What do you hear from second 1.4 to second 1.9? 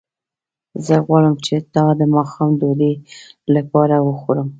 چې تا